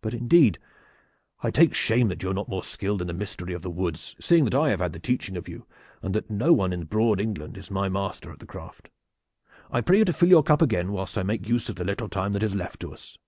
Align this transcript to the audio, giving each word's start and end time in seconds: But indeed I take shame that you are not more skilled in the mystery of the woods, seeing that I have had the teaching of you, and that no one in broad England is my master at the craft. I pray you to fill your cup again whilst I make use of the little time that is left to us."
But 0.00 0.14
indeed 0.14 0.60
I 1.42 1.50
take 1.50 1.74
shame 1.74 2.06
that 2.06 2.22
you 2.22 2.30
are 2.30 2.34
not 2.34 2.48
more 2.48 2.62
skilled 2.62 3.00
in 3.00 3.08
the 3.08 3.12
mystery 3.12 3.52
of 3.52 3.62
the 3.62 3.68
woods, 3.68 4.14
seeing 4.20 4.44
that 4.44 4.54
I 4.54 4.70
have 4.70 4.78
had 4.78 4.92
the 4.92 5.00
teaching 5.00 5.36
of 5.36 5.48
you, 5.48 5.66
and 6.02 6.14
that 6.14 6.30
no 6.30 6.52
one 6.52 6.72
in 6.72 6.84
broad 6.84 7.20
England 7.20 7.56
is 7.58 7.68
my 7.68 7.88
master 7.88 8.30
at 8.30 8.38
the 8.38 8.46
craft. 8.46 8.90
I 9.68 9.80
pray 9.80 9.98
you 9.98 10.04
to 10.04 10.12
fill 10.12 10.28
your 10.28 10.44
cup 10.44 10.62
again 10.62 10.92
whilst 10.92 11.18
I 11.18 11.24
make 11.24 11.48
use 11.48 11.68
of 11.68 11.74
the 11.74 11.84
little 11.84 12.08
time 12.08 12.32
that 12.34 12.44
is 12.44 12.54
left 12.54 12.78
to 12.82 12.92
us." 12.92 13.18